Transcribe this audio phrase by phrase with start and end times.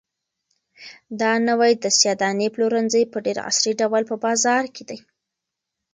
[1.19, 4.99] دا نوی د سیاه دانې پلورنځی په ډېر عصري ډول په بازار کې دی.